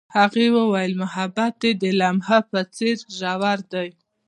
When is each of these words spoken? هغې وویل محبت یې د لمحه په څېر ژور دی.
هغې 0.17 0.47
وویل 0.57 0.93
محبت 1.03 1.55
یې 1.65 1.71
د 1.81 1.83
لمحه 1.99 2.39
په 2.51 2.59
څېر 2.75 2.97
ژور 3.17 3.59
دی. 3.73 3.87